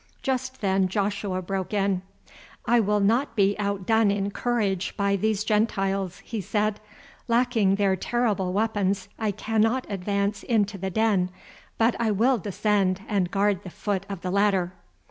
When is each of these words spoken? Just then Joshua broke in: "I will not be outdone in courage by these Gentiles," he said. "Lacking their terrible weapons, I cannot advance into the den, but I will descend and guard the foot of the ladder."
Just 0.23 0.61
then 0.61 0.87
Joshua 0.87 1.43
broke 1.43 1.75
in: 1.75 2.01
"I 2.65 2.79
will 2.79 2.99
not 3.01 3.35
be 3.35 3.55
outdone 3.59 4.09
in 4.09 4.31
courage 4.31 4.97
by 4.97 5.15
these 5.15 5.43
Gentiles," 5.43 6.23
he 6.25 6.41
said. 6.41 6.79
"Lacking 7.27 7.75
their 7.75 7.95
terrible 7.95 8.51
weapons, 8.51 9.09
I 9.19 9.29
cannot 9.29 9.85
advance 9.91 10.41
into 10.41 10.79
the 10.79 10.89
den, 10.89 11.29
but 11.77 11.95
I 11.99 12.09
will 12.09 12.39
descend 12.39 13.01
and 13.07 13.29
guard 13.29 13.61
the 13.61 13.69
foot 13.69 14.07
of 14.09 14.21
the 14.21 14.31
ladder." 14.31 14.73